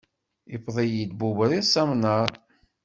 [0.55, 2.29] Iwweḍ-iyi-d bubriṭ s amnaṛ.